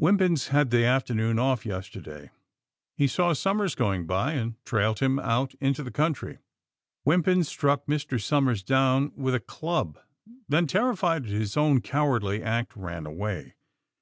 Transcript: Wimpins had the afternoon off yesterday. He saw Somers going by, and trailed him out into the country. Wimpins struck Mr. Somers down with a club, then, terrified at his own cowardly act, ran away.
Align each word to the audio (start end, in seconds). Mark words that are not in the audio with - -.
Wimpins 0.00 0.48
had 0.48 0.70
the 0.70 0.86
afternoon 0.86 1.38
off 1.38 1.66
yesterday. 1.66 2.30
He 2.96 3.06
saw 3.06 3.34
Somers 3.34 3.74
going 3.74 4.06
by, 4.06 4.32
and 4.32 4.54
trailed 4.64 5.00
him 5.00 5.18
out 5.18 5.52
into 5.56 5.82
the 5.82 5.90
country. 5.90 6.38
Wimpins 7.04 7.46
struck 7.48 7.84
Mr. 7.84 8.18
Somers 8.18 8.62
down 8.62 9.12
with 9.16 9.34
a 9.34 9.38
club, 9.38 9.98
then, 10.48 10.66
terrified 10.66 11.24
at 11.26 11.30
his 11.30 11.58
own 11.58 11.82
cowardly 11.82 12.42
act, 12.42 12.74
ran 12.74 13.04
away. 13.04 13.56